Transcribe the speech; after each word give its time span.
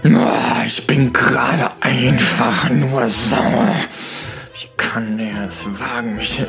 Ich 0.00 0.86
bin 0.86 1.12
gerade 1.12 1.72
einfach 1.80 2.70
nur 2.70 3.08
sauer. 3.08 3.74
Wie 4.54 4.68
kann 4.76 5.18
es 5.18 5.66
wagen, 5.80 6.14
mich... 6.14 6.44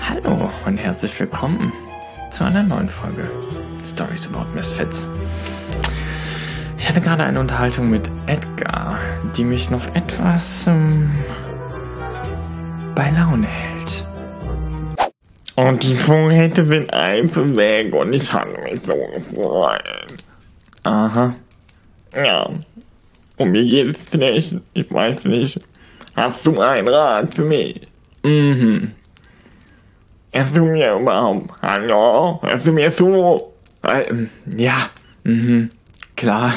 Hallo 0.00 0.50
und 0.64 0.78
herzlich 0.78 1.20
willkommen 1.20 1.72
zu 2.30 2.44
einer 2.44 2.62
neuen 2.62 2.88
Folge 2.88 3.30
Stories 3.86 4.28
About 4.28 4.54
Misfits. 4.54 5.06
Ich 6.78 6.88
hatte 6.88 7.02
gerade 7.02 7.24
eine 7.24 7.38
Unterhaltung 7.38 7.90
mit 7.90 8.10
Edgar, 8.26 8.98
die 9.36 9.44
mich 9.44 9.70
noch 9.70 9.86
etwas 9.94 10.66
ähm, 10.66 11.10
bei 12.94 13.10
Laune 13.10 13.46
hält. 13.46 13.73
Und 15.56 15.82
die 15.84 15.94
Vorräte 15.94 16.66
sind 16.66 16.92
einfach 16.92 17.56
weg 17.56 17.94
und 17.94 18.12
ich 18.12 18.32
hatte 18.32 18.60
mich 18.62 18.80
so 18.82 18.94
gefreut. 19.14 19.82
Aha. 20.82 21.34
Ja. 22.14 22.50
Und 23.36 23.50
mir 23.52 23.64
geht 23.64 23.96
es 23.96 24.08
schlecht. 24.08 24.54
Ich 24.72 24.92
weiß 24.92 25.24
nicht. 25.26 25.60
Hast 26.16 26.46
du 26.46 26.60
einen 26.60 26.88
Rat 26.88 27.34
für 27.34 27.44
mich? 27.44 27.86
Mhm. 28.24 28.92
Hörst 30.32 30.56
du 30.56 30.64
mir 30.64 30.94
überhaupt? 30.94 31.50
Hallo? 31.62 32.40
Hörst 32.42 32.66
du 32.66 32.72
mir 32.72 32.90
zu? 32.90 33.52
Ähm, 33.84 34.30
ja. 34.56 34.90
Mhm. 35.22 35.70
Klar. 36.16 36.52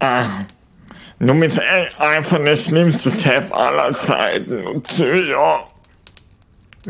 ah. 0.00 0.26
Du 1.18 1.34
bist 1.34 1.60
einfach 1.98 2.38
der 2.38 2.56
schlimmste 2.56 3.10
Chef 3.10 3.50
aller 3.52 3.92
Zeiten. 3.94 4.82
Psycho. 4.82 5.66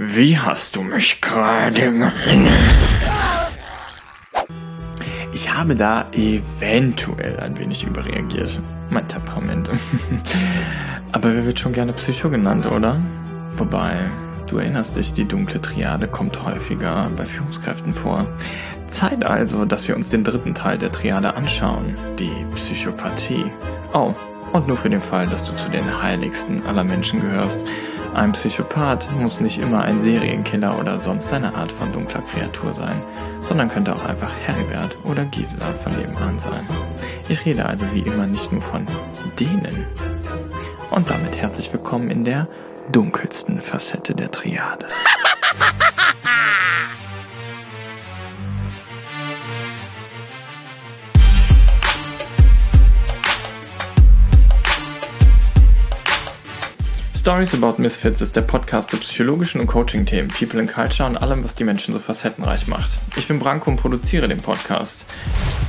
Wie 0.00 0.38
hast 0.38 0.76
du 0.76 0.82
mich 0.82 1.20
gerade 1.20 1.92
Ich 5.32 5.52
habe 5.52 5.74
da 5.74 6.06
eventuell 6.12 7.40
ein 7.40 7.58
wenig 7.58 7.82
überreagiert. 7.82 8.60
Mein 8.90 9.08
Temperament. 9.08 9.68
Aber 11.12 11.34
wer 11.34 11.44
wird 11.44 11.58
schon 11.58 11.72
gerne 11.72 11.92
Psycho 11.94 12.30
genannt, 12.30 12.66
oder? 12.66 13.02
Wobei, 13.56 14.08
du 14.46 14.58
erinnerst 14.58 14.96
dich, 14.96 15.14
die 15.14 15.24
dunkle 15.24 15.60
Triade 15.60 16.06
kommt 16.06 16.44
häufiger 16.44 17.10
bei 17.16 17.24
Führungskräften 17.26 17.92
vor. 17.92 18.28
Zeit 18.86 19.26
also, 19.26 19.64
dass 19.64 19.88
wir 19.88 19.96
uns 19.96 20.10
den 20.10 20.22
dritten 20.22 20.54
Teil 20.54 20.78
der 20.78 20.92
Triade 20.92 21.34
anschauen, 21.34 21.96
die 22.20 22.30
Psychopathie. 22.54 23.50
Oh, 23.92 24.14
und 24.52 24.68
nur 24.68 24.76
für 24.76 24.90
den 24.90 25.00
Fall, 25.00 25.26
dass 25.26 25.44
du 25.44 25.54
zu 25.54 25.70
den 25.70 26.02
heiligsten 26.02 26.66
aller 26.66 26.84
Menschen 26.84 27.20
gehörst. 27.20 27.64
Ein 28.14 28.32
Psychopath 28.32 29.10
muss 29.12 29.40
nicht 29.40 29.58
immer 29.58 29.82
ein 29.82 30.00
Serienkiller 30.00 30.78
oder 30.78 30.98
sonst 30.98 31.32
eine 31.32 31.54
Art 31.54 31.70
von 31.70 31.92
dunkler 31.92 32.22
Kreatur 32.22 32.72
sein, 32.72 33.02
sondern 33.40 33.68
könnte 33.68 33.94
auch 33.94 34.04
einfach 34.04 34.32
Heribert 34.44 34.96
oder 35.04 35.24
Gisela 35.24 35.72
von 35.72 35.96
nebenan 35.96 36.38
sein. 36.38 36.66
Ich 37.28 37.44
rede 37.44 37.66
also 37.66 37.84
wie 37.92 38.00
immer 38.00 38.26
nicht 38.26 38.50
nur 38.50 38.62
von 38.62 38.86
denen. 39.38 39.86
Und 40.90 41.10
damit 41.10 41.36
herzlich 41.36 41.72
willkommen 41.72 42.10
in 42.10 42.24
der 42.24 42.48
dunkelsten 42.90 43.60
Facette 43.60 44.14
der 44.14 44.30
Triade. 44.30 44.86
Stories 57.28 57.52
About 57.52 57.74
Misfits 57.76 58.22
ist 58.22 58.36
der 58.36 58.40
Podcast 58.40 58.88
zu 58.88 58.96
psychologischen 58.96 59.60
und 59.60 59.66
Coaching-Themen, 59.66 60.28
People 60.28 60.60
and 60.60 60.72
Culture 60.72 61.06
und 61.06 61.18
allem, 61.18 61.44
was 61.44 61.54
die 61.54 61.64
Menschen 61.64 61.92
so 61.92 62.00
facettenreich 62.00 62.66
macht. 62.68 62.88
Ich 63.18 63.28
bin 63.28 63.38
Branko 63.38 63.68
und 63.68 63.76
produziere 63.76 64.28
den 64.28 64.40
Podcast. 64.40 65.04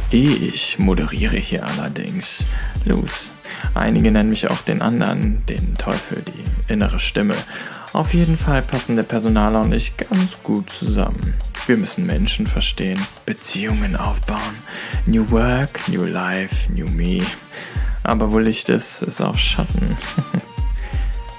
Ich 0.09 0.79
moderiere 0.79 1.35
hier 1.35 1.67
allerdings. 1.67 2.45
Los. 2.85 3.31
Einige 3.73 4.09
nennen 4.09 4.29
mich 4.29 4.49
auch 4.49 4.61
den 4.61 4.81
anderen, 4.81 5.45
den 5.47 5.75
Teufel, 5.75 6.23
die 6.23 6.71
innere 6.71 6.97
Stimme. 6.97 7.35
Auf 7.91 8.13
jeden 8.13 8.37
Fall 8.37 8.61
passen 8.61 8.95
der 8.95 9.03
Personaler 9.03 9.59
und 9.59 9.73
ich 9.73 9.97
ganz 9.97 10.37
gut 10.43 10.69
zusammen. 10.69 11.33
Wir 11.67 11.75
müssen 11.75 12.05
Menschen 12.05 12.47
verstehen, 12.47 13.01
Beziehungen 13.25 13.97
aufbauen. 13.97 14.55
New 15.05 15.29
Work, 15.29 15.89
New 15.89 16.05
Life, 16.05 16.71
New 16.71 16.87
Me. 16.87 17.21
Aber 18.03 18.31
wo 18.31 18.39
Licht 18.39 18.69
ist, 18.69 19.01
ist 19.01 19.19
auch 19.19 19.37
Schatten. 19.37 19.97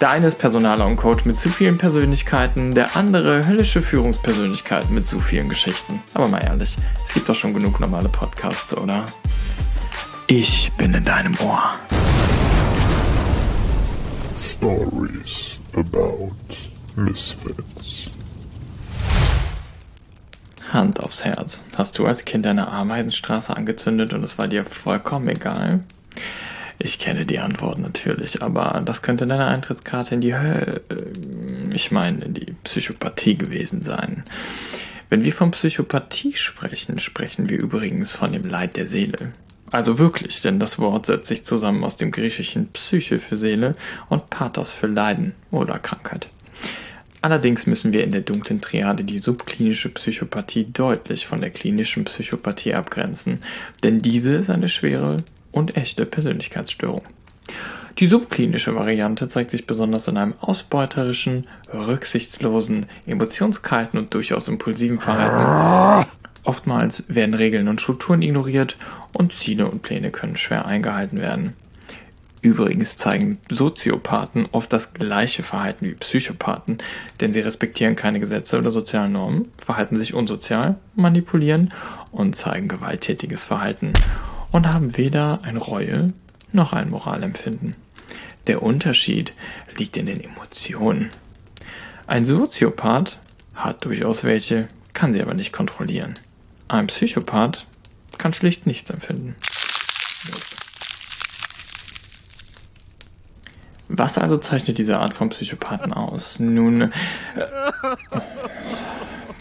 Der 0.00 0.08
eine 0.08 0.28
ist 0.28 0.38
Personaler 0.38 0.86
und 0.86 0.96
Coach 0.96 1.26
mit 1.26 1.36
zu 1.36 1.50
vielen 1.50 1.76
Persönlichkeiten, 1.76 2.74
der 2.74 2.96
andere 2.96 3.46
höllische 3.46 3.82
Führungspersönlichkeit 3.82 4.90
mit 4.90 5.06
zu 5.06 5.20
vielen 5.20 5.50
Geschichten. 5.50 6.00
Aber 6.14 6.26
mal 6.26 6.38
ehrlich, 6.42 6.74
es 7.04 7.12
gibt 7.12 7.28
doch 7.28 7.34
schon 7.34 7.52
genug 7.52 7.80
normale 7.80 8.08
Podcasts, 8.08 8.74
oder? 8.74 9.04
Ich 10.26 10.72
bin 10.78 10.94
in 10.94 11.04
deinem 11.04 11.34
Ohr. 11.40 11.74
Stories 14.40 15.60
about 15.74 16.32
Misfits. 16.96 18.10
Hand 20.72 21.04
aufs 21.04 21.26
Herz. 21.26 21.62
Hast 21.76 21.98
du 21.98 22.06
als 22.06 22.24
Kind 22.24 22.46
eine 22.46 22.68
Ameisenstraße 22.68 23.54
angezündet 23.54 24.14
und 24.14 24.24
es 24.24 24.38
war 24.38 24.48
dir 24.48 24.64
vollkommen 24.64 25.28
egal? 25.28 25.80
Ich 26.82 26.98
kenne 26.98 27.26
die 27.26 27.38
Antwort 27.38 27.78
natürlich, 27.78 28.42
aber 28.42 28.82
das 28.82 29.02
könnte 29.02 29.26
deine 29.26 29.46
Eintrittskarte 29.46 30.14
in 30.14 30.22
die 30.22 30.34
Hölle, 30.34 30.80
äh, 30.88 31.74
ich 31.74 31.90
meine, 31.90 32.24
in 32.24 32.32
die 32.32 32.54
Psychopathie 32.64 33.36
gewesen 33.36 33.82
sein. 33.82 34.24
Wenn 35.10 35.22
wir 35.22 35.32
von 35.34 35.50
Psychopathie 35.50 36.36
sprechen, 36.36 36.98
sprechen 36.98 37.50
wir 37.50 37.58
übrigens 37.58 38.12
von 38.12 38.32
dem 38.32 38.44
Leid 38.44 38.78
der 38.78 38.86
Seele. 38.86 39.32
Also 39.70 39.98
wirklich, 39.98 40.40
denn 40.40 40.58
das 40.58 40.78
Wort 40.78 41.04
setzt 41.04 41.26
sich 41.26 41.44
zusammen 41.44 41.84
aus 41.84 41.96
dem 41.96 42.12
griechischen 42.12 42.68
Psyche 42.68 43.20
für 43.20 43.36
Seele 43.36 43.76
und 44.08 44.30
Pathos 44.30 44.72
für 44.72 44.86
Leiden 44.86 45.34
oder 45.50 45.78
Krankheit. 45.78 46.30
Allerdings 47.20 47.66
müssen 47.66 47.92
wir 47.92 48.04
in 48.04 48.10
der 48.10 48.22
dunklen 48.22 48.62
Triade 48.62 49.04
die 49.04 49.18
subklinische 49.18 49.90
Psychopathie 49.90 50.72
deutlich 50.72 51.26
von 51.26 51.42
der 51.42 51.50
klinischen 51.50 52.04
Psychopathie 52.04 52.72
abgrenzen, 52.72 53.40
denn 53.82 53.98
diese 53.98 54.32
ist 54.32 54.48
eine 54.48 54.70
schwere 54.70 55.18
und 55.52 55.76
echte 55.76 56.06
Persönlichkeitsstörung. 56.06 57.02
Die 57.98 58.06
subklinische 58.06 58.74
Variante 58.74 59.28
zeigt 59.28 59.50
sich 59.50 59.66
besonders 59.66 60.08
in 60.08 60.16
einem 60.16 60.34
ausbeuterischen, 60.40 61.46
rücksichtslosen, 61.72 62.86
emotionskalten 63.06 63.98
und 63.98 64.14
durchaus 64.14 64.48
impulsiven 64.48 64.98
Verhalten. 64.98 66.08
Oftmals 66.44 67.04
werden 67.08 67.34
Regeln 67.34 67.68
und 67.68 67.80
Strukturen 67.80 68.22
ignoriert 68.22 68.76
und 69.16 69.34
Ziele 69.34 69.68
und 69.68 69.82
Pläne 69.82 70.10
können 70.10 70.36
schwer 70.36 70.64
eingehalten 70.64 71.18
werden. 71.18 71.54
Übrigens 72.42 72.96
zeigen 72.96 73.36
Soziopathen 73.50 74.48
oft 74.52 74.72
das 74.72 74.94
gleiche 74.94 75.42
Verhalten 75.42 75.84
wie 75.84 75.92
Psychopathen, 75.92 76.78
denn 77.20 77.34
sie 77.34 77.40
respektieren 77.40 77.96
keine 77.96 78.18
Gesetze 78.18 78.56
oder 78.56 78.70
sozialen 78.70 79.12
Normen, 79.12 79.48
verhalten 79.58 79.96
sich 79.96 80.14
unsozial, 80.14 80.76
manipulieren 80.94 81.74
und 82.12 82.34
zeigen 82.34 82.68
gewalttätiges 82.68 83.44
Verhalten 83.44 83.92
und 84.52 84.68
haben 84.68 84.96
weder 84.96 85.40
ein 85.42 85.56
Reue 85.56 86.12
noch 86.52 86.72
ein 86.72 86.90
Moralempfinden. 86.90 87.76
Der 88.46 88.62
Unterschied 88.62 89.34
liegt 89.76 89.96
in 89.96 90.06
den 90.06 90.20
Emotionen. 90.20 91.10
Ein 92.06 92.26
Soziopath 92.26 93.18
hat 93.54 93.84
durchaus 93.84 94.24
welche, 94.24 94.68
kann 94.92 95.12
sie 95.12 95.22
aber 95.22 95.34
nicht 95.34 95.52
kontrollieren. 95.52 96.14
Ein 96.68 96.88
Psychopath 96.88 97.66
kann 98.18 98.32
schlicht 98.32 98.66
nichts 98.66 98.90
empfinden. 98.90 99.36
Was 103.88 104.18
also 104.18 104.38
zeichnet 104.38 104.78
diese 104.78 104.98
Art 104.98 105.14
von 105.14 105.30
Psychopathen 105.30 105.92
aus? 105.92 106.38
Nun, 106.38 106.82
äh, 106.82 106.90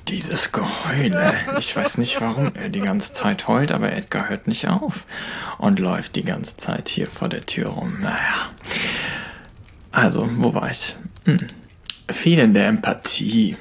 dieses 0.10 0.52
Geheule. 0.52 1.34
Ich 1.60 1.76
weiß 1.76 1.98
nicht, 2.00 2.20
warum 2.22 2.52
er 2.56 2.70
die 2.70 2.80
ganze 2.80 3.14
Zeit 3.14 3.48
heult, 3.48 3.72
aber 3.72 3.92
Edgar 3.94 4.30
hört 4.30 4.48
nicht 4.48 4.68
auf 4.68 5.06
und 5.58 5.80
läuft 5.80 6.16
die 6.16 6.24
ganze 6.24 6.58
Zeit 6.58 6.90
hier 6.90 7.08
vor 7.08 7.30
der 7.30 7.42
Tür 7.42 7.70
rum. 7.70 8.00
Naja. 8.02 8.50
Also, 9.92 10.28
wo 10.38 10.54
war 10.54 10.70
ich? 10.70 10.96
Hm. 11.26 11.38
Fehlende 12.10 12.64
Empathie. 12.64 13.56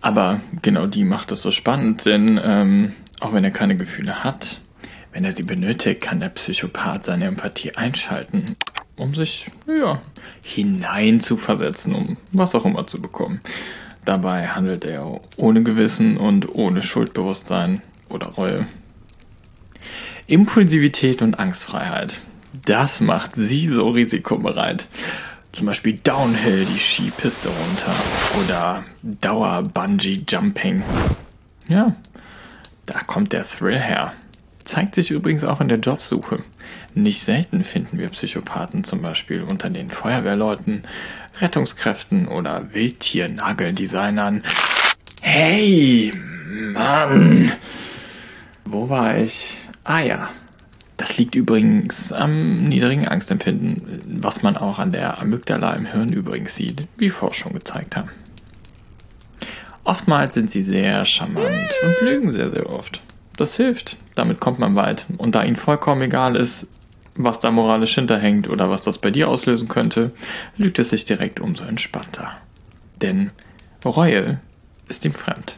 Aber 0.00 0.40
genau 0.62 0.86
die 0.86 1.04
macht 1.04 1.32
es 1.32 1.42
so 1.42 1.50
spannend, 1.50 2.04
denn 2.04 2.40
ähm, 2.42 2.92
auch 3.20 3.32
wenn 3.32 3.44
er 3.44 3.50
keine 3.50 3.76
Gefühle 3.76 4.22
hat, 4.22 4.60
wenn 5.12 5.24
er 5.24 5.32
sie 5.32 5.42
benötigt, 5.42 6.02
kann 6.02 6.20
der 6.20 6.28
Psychopath 6.28 7.04
seine 7.04 7.24
Empathie 7.24 7.74
einschalten, 7.74 8.44
um 8.96 9.14
sich 9.14 9.46
ja, 9.66 10.00
hinein 10.44 11.20
zu 11.20 11.36
versetzen, 11.36 11.94
um 11.94 12.18
was 12.32 12.54
auch 12.54 12.66
immer 12.66 12.86
zu 12.86 13.00
bekommen. 13.00 13.40
Dabei 14.06 14.46
handelt 14.46 14.84
er 14.84 15.20
ohne 15.36 15.64
Gewissen 15.64 16.16
und 16.16 16.54
ohne 16.54 16.80
Schuldbewusstsein 16.80 17.80
oder 18.08 18.28
Reue. 18.28 18.66
Impulsivität 20.28 21.22
und 21.22 21.40
Angstfreiheit. 21.40 22.20
Das 22.64 23.00
macht 23.00 23.34
sie 23.34 23.66
so 23.66 23.90
risikobereit. 23.90 24.86
Zum 25.50 25.66
Beispiel 25.66 25.98
Downhill 26.04 26.66
die 26.66 26.78
Skipiste 26.78 27.48
runter 27.48 27.94
oder 28.44 28.84
Dauer 29.02 29.62
Bungee 29.62 30.22
Jumping. 30.28 30.84
Ja, 31.68 31.96
Da 32.86 33.00
kommt 33.00 33.32
der 33.32 33.44
Thrill 33.44 33.78
her. 33.78 34.12
Zeigt 34.66 34.96
sich 34.96 35.12
übrigens 35.12 35.44
auch 35.44 35.60
in 35.60 35.68
der 35.68 35.78
Jobsuche. 35.78 36.40
Nicht 36.92 37.22
selten 37.22 37.62
finden 37.62 37.98
wir 37.98 38.08
Psychopathen 38.08 38.82
zum 38.82 39.00
Beispiel 39.00 39.42
unter 39.42 39.70
den 39.70 39.90
Feuerwehrleuten, 39.90 40.82
Rettungskräften 41.40 42.26
oder 42.26 42.74
Wildtiernageldesignern. 42.74 44.42
Hey, 45.22 46.12
Mann! 46.72 47.52
Wo 48.64 48.88
war 48.88 49.16
ich? 49.16 49.58
Ah 49.84 50.00
ja. 50.00 50.30
Das 50.96 51.16
liegt 51.16 51.36
übrigens 51.36 52.12
am 52.12 52.64
niedrigen 52.64 53.06
Angstempfinden, 53.06 54.02
was 54.20 54.42
man 54.42 54.56
auch 54.56 54.80
an 54.80 54.90
der 54.90 55.20
Amygdala 55.20 55.74
im 55.74 55.86
Hirn 55.86 56.12
übrigens 56.12 56.56
sieht, 56.56 56.88
wie 56.96 57.10
Forschung 57.10 57.52
gezeigt 57.52 57.96
haben. 57.96 58.10
Oftmals 59.84 60.34
sind 60.34 60.50
sie 60.50 60.62
sehr 60.62 61.04
charmant 61.04 61.72
und 61.84 62.00
lügen 62.00 62.32
sehr, 62.32 62.50
sehr 62.50 62.68
oft. 62.68 63.00
Das 63.36 63.54
hilft, 63.54 63.96
damit 64.16 64.40
kommt 64.40 64.58
man 64.58 64.74
weit. 64.74 65.06
Und 65.18 65.34
da 65.34 65.44
ihnen 65.44 65.56
vollkommen 65.56 66.02
egal 66.02 66.36
ist, 66.36 66.66
was 67.14 67.40
da 67.40 67.50
moralisch 67.50 67.94
hinterhängt 67.94 68.48
oder 68.48 68.68
was 68.68 68.82
das 68.82 68.98
bei 68.98 69.10
dir 69.10 69.28
auslösen 69.28 69.68
könnte, 69.68 70.10
lügt 70.56 70.78
es 70.78 70.90
sich 70.90 71.04
direkt 71.04 71.40
umso 71.40 71.64
entspannter. 71.64 72.32
Denn 73.00 73.30
Reue 73.84 74.40
ist 74.88 75.04
ihm 75.04 75.14
fremd. 75.14 75.56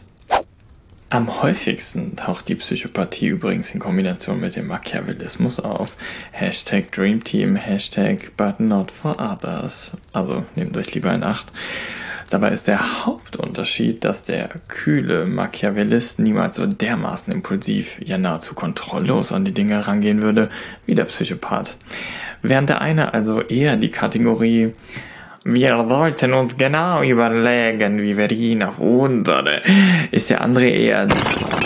Am 1.11 1.43
häufigsten 1.43 2.17
taucht 2.17 2.49
die 2.49 2.55
Psychopathie 2.55 3.29
übrigens 3.29 3.71
in 3.71 3.81
Kombination 3.81 4.41
mit 4.41 4.57
dem 4.57 4.67
Machiavellismus 4.67 5.59
auf. 5.59 5.97
Hashtag 6.33 6.93
Dreamteam, 6.93 7.57
Hashtag 7.57 8.37
But 8.37 8.61
Not 8.61 8.93
For 8.93 9.19
Others. 9.19 9.93
Also 10.13 10.45
nehmt 10.55 10.77
euch 10.77 10.95
lieber 10.95 11.15
in 11.15 11.23
Acht. 11.23 11.51
Dabei 12.31 12.51
ist 12.51 12.69
der 12.69 13.07
Hauptunterschied, 13.07 14.05
dass 14.05 14.25
der 14.25 14.51
kühle 14.69 15.27
Machiavellist 15.27 16.19
niemals 16.19 16.57
so 16.57 16.67
dermaßen 16.67 17.33
impulsiv, 17.33 17.97
ja 18.01 18.19
nahezu 18.19 18.55
kontrolllos 18.55 19.33
an 19.33 19.45
die 19.47 19.53
Dinge 19.53 19.87
rangehen 19.87 20.23
würde, 20.23 20.51
wie 20.85 20.95
der 20.95 21.05
Psychopath. 21.05 21.77
Während 22.43 22.69
der 22.69 22.83
eine 22.83 23.15
also 23.15 23.41
eher 23.41 23.77
die 23.77 23.91
Kategorie 23.91 24.73
wir 25.45 25.87
sollten 25.89 26.35
uns 26.35 26.59
genau 26.59 27.03
überlegen, 27.03 28.03
wie 28.03 28.19
wir 28.19 28.31
ihn 28.31 28.63
auf 28.63 28.81
unsere, 28.81 29.63
ist 30.11 30.29
der 30.29 30.43
andere 30.43 30.69
eher 30.69 31.09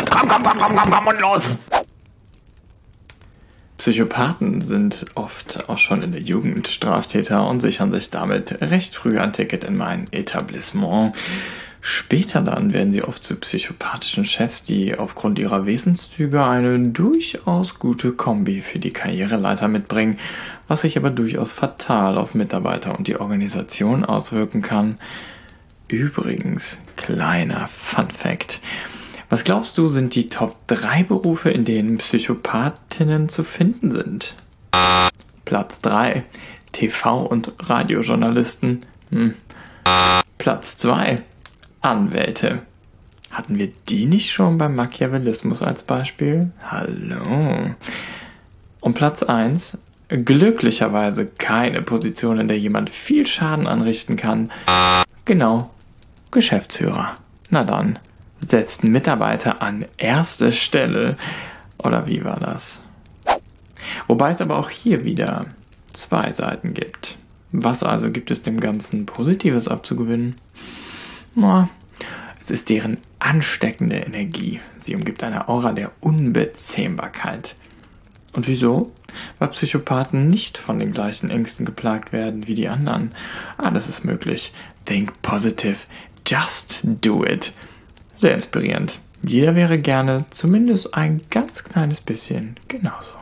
komm, 0.08 0.28
komm, 0.28 0.42
komm, 0.44 0.58
komm, 0.58 0.76
komm, 0.76 0.90
komm 0.90 1.06
und 1.08 1.20
los! 1.20 1.56
Psychopathen 3.82 4.62
sind 4.62 5.06
oft 5.16 5.68
auch 5.68 5.78
schon 5.78 6.02
in 6.02 6.12
der 6.12 6.20
Jugend 6.20 6.68
Straftäter 6.68 7.48
und 7.48 7.58
sichern 7.58 7.90
sich 7.90 8.10
damit 8.10 8.62
recht 8.62 8.94
früh 8.94 9.18
ein 9.18 9.32
Ticket 9.32 9.64
in 9.64 9.76
mein 9.76 10.04
Etablissement. 10.12 11.12
Später 11.80 12.42
dann 12.42 12.72
werden 12.72 12.92
sie 12.92 13.02
oft 13.02 13.24
zu 13.24 13.34
psychopathischen 13.34 14.24
Chefs, 14.24 14.62
die 14.62 14.96
aufgrund 14.96 15.40
ihrer 15.40 15.66
Wesenszüge 15.66 16.44
eine 16.44 16.78
durchaus 16.78 17.80
gute 17.80 18.12
Kombi 18.12 18.60
für 18.60 18.78
die 18.78 18.92
Karriereleiter 18.92 19.66
mitbringen, 19.66 20.16
was 20.68 20.82
sich 20.82 20.96
aber 20.96 21.10
durchaus 21.10 21.50
fatal 21.50 22.18
auf 22.18 22.36
Mitarbeiter 22.36 22.96
und 22.96 23.08
die 23.08 23.16
Organisation 23.16 24.04
auswirken 24.04 24.62
kann. 24.62 25.00
Übrigens, 25.88 26.78
kleiner 26.94 27.66
Fun 27.66 28.10
Fact. 28.12 28.60
Was 29.32 29.44
glaubst 29.44 29.78
du, 29.78 29.88
sind 29.88 30.14
die 30.14 30.28
Top 30.28 30.54
3 30.66 31.04
Berufe, 31.04 31.48
in 31.48 31.64
denen 31.64 31.96
Psychopathinnen 31.96 33.30
zu 33.30 33.42
finden 33.42 33.90
sind? 33.90 34.34
Platz 35.46 35.80
3. 35.80 36.24
TV- 36.74 37.28
und 37.28 37.50
Radiojournalisten. 37.60 38.84
Hm. 39.08 39.32
Platz 40.36 40.76
2. 40.76 41.16
Anwälte. 41.80 42.58
Hatten 43.30 43.58
wir 43.58 43.72
die 43.88 44.04
nicht 44.04 44.32
schon 44.32 44.58
beim 44.58 44.76
Machiavellismus 44.76 45.62
als 45.62 45.82
Beispiel? 45.82 46.52
Hallo. 46.70 47.70
Und 48.80 48.94
Platz 48.94 49.22
1. 49.22 49.78
Glücklicherweise 50.08 51.24
keine 51.24 51.80
Position, 51.80 52.38
in 52.38 52.48
der 52.48 52.58
jemand 52.58 52.90
viel 52.90 53.26
Schaden 53.26 53.66
anrichten 53.66 54.16
kann. 54.16 54.52
Genau. 55.24 55.70
Geschäftsführer. 56.30 57.16
Na 57.48 57.64
dann 57.64 57.98
setzt 58.46 58.84
Mitarbeiter 58.84 59.62
an 59.62 59.84
erste 59.96 60.52
Stelle. 60.52 61.16
Oder 61.82 62.06
wie 62.06 62.24
war 62.24 62.36
das? 62.36 62.82
Wobei 64.06 64.30
es 64.30 64.40
aber 64.40 64.58
auch 64.58 64.70
hier 64.70 65.04
wieder 65.04 65.46
zwei 65.92 66.32
Seiten 66.32 66.74
gibt. 66.74 67.16
Was 67.52 67.82
also 67.82 68.10
gibt 68.10 68.30
es 68.30 68.42
dem 68.42 68.60
Ganzen 68.60 69.06
Positives 69.06 69.68
abzugewinnen? 69.68 70.36
Na, 71.34 71.68
es 72.40 72.50
ist 72.50 72.70
deren 72.70 72.98
ansteckende 73.18 73.96
Energie. 73.96 74.60
Sie 74.80 74.96
umgibt 74.96 75.22
eine 75.22 75.48
Aura 75.48 75.72
der 75.72 75.92
Unbezähmbarkeit. 76.00 77.54
Und 78.32 78.48
wieso? 78.48 78.92
Weil 79.38 79.48
Psychopathen 79.48 80.30
nicht 80.30 80.56
von 80.56 80.78
den 80.78 80.92
gleichen 80.92 81.30
Ängsten 81.30 81.66
geplagt 81.66 82.12
werden 82.12 82.48
wie 82.48 82.54
die 82.54 82.68
anderen. 82.68 83.14
Ah, 83.58 83.70
das 83.70 83.88
ist 83.88 84.04
möglich. 84.04 84.54
Think 84.86 85.20
positive. 85.20 85.76
Just 86.26 86.80
do 86.84 87.24
it. 87.24 87.52
Sehr 88.22 88.34
inspirierend. 88.34 89.00
Jeder 89.26 89.56
wäre 89.56 89.78
gerne 89.78 90.26
zumindest 90.30 90.94
ein 90.94 91.20
ganz 91.28 91.64
kleines 91.64 92.00
bisschen 92.00 92.54
genauso. 92.68 93.14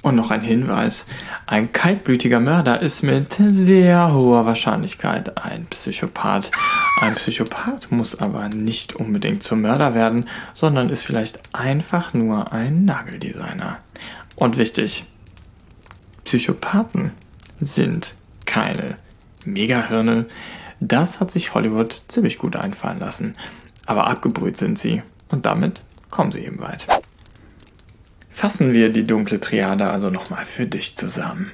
Und 0.00 0.16
noch 0.16 0.30
ein 0.30 0.40
Hinweis. 0.40 1.04
Ein 1.44 1.70
kaltblütiger 1.72 2.40
Mörder 2.40 2.80
ist 2.80 3.02
mit 3.02 3.36
sehr 3.38 4.14
hoher 4.14 4.46
Wahrscheinlichkeit 4.46 5.36
ein 5.36 5.66
Psychopath. 5.66 6.50
Ein 7.02 7.16
Psychopath 7.16 7.92
muss 7.92 8.18
aber 8.18 8.48
nicht 8.48 8.96
unbedingt 8.96 9.42
zum 9.42 9.60
Mörder 9.60 9.94
werden, 9.94 10.30
sondern 10.54 10.88
ist 10.88 11.02
vielleicht 11.04 11.38
einfach 11.52 12.14
nur 12.14 12.54
ein 12.54 12.86
Nageldesigner. 12.86 13.80
Und 14.34 14.56
wichtig, 14.56 15.04
Psychopathen 16.24 17.12
sind 17.60 18.14
keine 18.46 18.96
Megahirne. 19.44 20.24
Das 20.82 21.20
hat 21.20 21.30
sich 21.30 21.52
Hollywood 21.52 22.04
ziemlich 22.08 22.38
gut 22.38 22.56
einfallen 22.56 23.00
lassen 23.00 23.36
aber 23.86 24.06
abgebrüht 24.06 24.56
sind 24.56 24.78
sie 24.78 25.02
und 25.28 25.46
damit 25.46 25.82
kommen 26.10 26.32
sie 26.32 26.40
eben 26.40 26.60
weit. 26.60 26.86
Fassen 28.30 28.72
wir 28.72 28.90
die 28.90 29.04
dunkle 29.04 29.40
Triade 29.40 29.88
also 29.88 30.10
nochmal 30.10 30.46
für 30.46 30.66
dich 30.66 30.96
zusammen. 30.96 31.50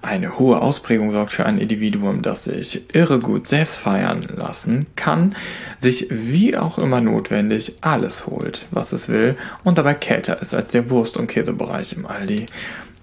Eine 0.00 0.38
hohe 0.38 0.60
Ausprägung 0.60 1.10
sorgt 1.10 1.32
für 1.32 1.44
ein 1.44 1.58
Individuum, 1.58 2.22
das 2.22 2.44
sich 2.44 2.94
irre 2.94 3.18
gut 3.18 3.48
selbst 3.48 3.76
feiern 3.76 4.28
lassen 4.36 4.86
kann, 4.94 5.34
sich 5.78 6.06
wie 6.10 6.56
auch 6.56 6.78
immer 6.78 7.00
notwendig 7.00 7.78
alles 7.80 8.26
holt, 8.26 8.66
was 8.70 8.92
es 8.92 9.08
will 9.08 9.36
und 9.64 9.76
dabei 9.76 9.94
kälter 9.94 10.40
ist 10.40 10.54
als 10.54 10.70
der 10.70 10.90
Wurst- 10.90 11.16
und 11.16 11.26
Käsebereich 11.26 11.94
im 11.94 12.06
Aldi. 12.06 12.46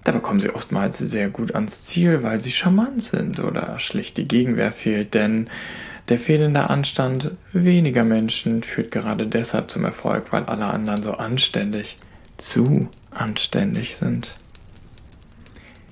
Dabei 0.04 0.20
kommen 0.20 0.40
sie 0.40 0.54
oftmals 0.54 0.98
sehr 0.98 1.28
gut 1.28 1.54
ans 1.54 1.82
Ziel, 1.82 2.22
weil 2.22 2.40
sie 2.40 2.52
charmant 2.52 3.02
sind 3.02 3.40
oder 3.40 3.78
schlicht 3.78 4.16
die 4.16 4.28
Gegenwehr 4.28 4.72
fehlt, 4.72 5.14
denn 5.14 5.50
der 6.08 6.18
fehlende 6.18 6.70
Anstand 6.70 7.32
weniger 7.52 8.04
Menschen 8.04 8.62
führt 8.62 8.90
gerade 8.90 9.26
deshalb 9.26 9.70
zum 9.70 9.84
Erfolg, 9.84 10.32
weil 10.32 10.44
alle 10.44 10.66
anderen 10.66 11.02
so 11.02 11.12
anständig, 11.12 11.96
zu 12.36 12.88
anständig 13.10 13.96
sind. 13.96 14.34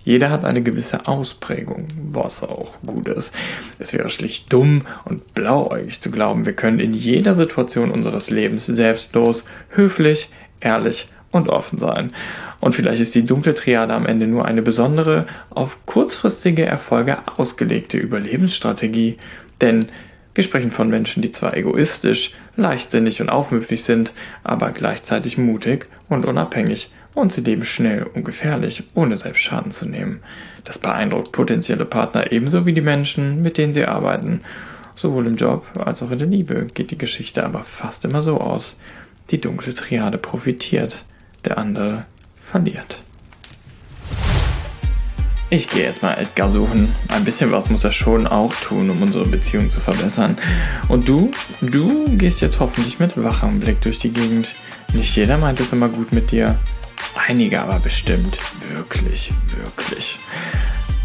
Jeder 0.04 0.30
hat 0.30 0.44
eine 0.44 0.62
gewisse 0.62 1.09
Ausprägung, 1.09 1.88
was 1.97 2.42
auch 2.42 2.75
gut 2.87 3.09
ist. 3.09 3.35
Es 3.78 3.94
wäre 3.94 4.11
schlicht 4.11 4.52
dumm 4.52 4.83
und 5.06 5.33
blauäugig 5.33 6.00
zu 6.00 6.11
glauben, 6.11 6.44
wir 6.44 6.52
können 6.52 6.78
in 6.78 6.92
jeder 6.92 7.35
Situation 7.35 7.90
unseres 7.90 8.28
Lebens 8.28 8.66
selbstlos, 8.66 9.44
höflich, 9.71 10.28
ehrlich 10.61 11.09
und 11.30 11.49
offen 11.49 11.78
sein. 11.78 12.14
Und 12.61 12.75
vielleicht 12.75 13.00
ist 13.00 13.14
die 13.14 13.25
dunkle 13.26 13.54
Triade 13.54 13.94
am 13.94 14.06
Ende 14.06 14.26
nur 14.26 14.44
eine 14.44 14.62
besondere, 14.62 15.26
auf 15.50 15.85
kurzfristige 15.87 16.66
Erfolge 16.66 17.18
ausgelegte 17.37 17.97
Überlebensstrategie, 17.97 19.18
denn 19.61 19.87
wir 20.34 20.42
sprechen 20.42 20.73
von 20.73 20.88
Menschen, 20.88 21.23
die 21.23 21.30
zwar 21.30 21.56
egoistisch, 21.56 22.32
leichtsinnig 22.56 23.20
und 23.20 23.28
aufmüpfig 23.28 23.84
sind, 23.84 24.12
aber 24.42 24.73
gleichzeitig 24.73 25.38
mutig 25.38 25.87
und 26.08 26.26
unabhängig 26.26 26.90
und 27.14 27.32
sie 27.32 27.42
leben 27.42 27.64
schnell 27.64 28.02
und 28.02 28.25
gefährlich, 28.25 28.82
ohne 28.94 29.16
selbst 29.16 29.42
Schaden 29.42 29.70
zu 29.70 29.87
nehmen. 29.87 30.20
Das 30.64 30.78
beeindruckt 30.78 31.32
potenzielle 31.32 31.84
Partner 31.84 32.32
ebenso 32.32 32.66
wie 32.66 32.73
die 32.73 32.80
Menschen, 32.80 33.42
mit 33.42 33.58
denen 33.58 33.73
sie 33.73 33.84
arbeiten. 33.84 34.40
Sowohl 34.96 35.26
im 35.26 35.37
Job 35.37 35.66
als 35.78 36.02
auch 36.02 36.11
in 36.11 36.18
der 36.18 36.28
Liebe 36.28 36.66
geht 36.75 36.90
die 36.90 36.99
Geschichte 36.99 37.44
aber 37.44 37.62
fast 37.64 38.04
immer 38.04 38.23
so 38.23 38.40
aus. 38.40 38.76
Die 39.30 39.40
dunkle 39.40 39.75
Triade 39.75 40.18
profitiert, 40.18 41.04
der 41.44 41.58
andere 41.58 42.06
verliert. 42.37 43.03
Ich 45.54 45.68
gehe 45.68 45.84
jetzt 45.84 46.02
mal 46.02 46.14
Edgar 46.14 46.50
suchen. 46.50 46.92
Ein 47.11 47.25
bisschen 47.25 47.52
was 47.52 47.70
muss 47.70 47.84
er 47.84 47.92
schon 47.92 48.26
auch 48.26 48.52
tun, 48.56 48.90
um 48.90 49.00
unsere 49.02 49.25
Beziehung 49.25 49.70
zu 49.70 49.80
verbessern. 49.80 50.37
Und 50.88 51.06
du, 51.08 51.30
du 51.61 52.06
gehst 52.16 52.40
jetzt 52.40 52.58
hoffentlich 52.58 52.99
mit 52.99 53.16
wachem 53.16 53.61
Blick 53.61 53.80
durch 53.80 54.00
die 54.00 54.11
Gegend. 54.11 54.52
Nicht 54.94 55.14
jeder 55.14 55.38
meint 55.38 55.61
es 55.61 55.73
immer 55.73 55.88
gut 55.88 56.11
mit 56.11 56.32
dir. 56.32 56.58
Einige 57.28 57.62
aber 57.62 57.78
bestimmt. 57.78 58.37
Wirklich, 58.73 59.32
wirklich. 59.46 60.18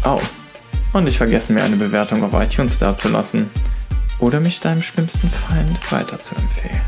Oh. 0.04 0.20
Und 0.94 1.04
nicht 1.04 1.18
vergessen, 1.18 1.54
mir 1.54 1.62
eine 1.62 1.76
Bewertung 1.76 2.24
auf 2.24 2.32
iTunes 2.34 2.76
dazulassen. 2.76 3.50
Oder 4.18 4.40
mich 4.40 4.58
deinem 4.58 4.82
schlimmsten 4.82 5.30
Feind 5.30 5.92
weiterzuempfehlen. 5.92 6.80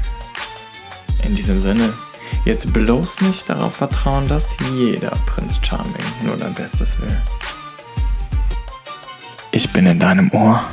In 1.24 1.36
diesem 1.36 1.62
Sinne, 1.62 1.92
Jetzt 2.44 2.72
bloß 2.72 3.20
nicht 3.22 3.48
darauf 3.48 3.76
vertrauen, 3.76 4.28
dass 4.28 4.56
jeder 4.74 5.10
Prinz 5.26 5.60
Charming 5.62 5.94
nur 6.24 6.36
dein 6.36 6.54
Bestes 6.54 7.00
will. 7.00 7.16
Ich 9.52 9.70
bin 9.72 9.86
in 9.86 10.00
deinem 10.00 10.30
Ohr. 10.32 10.64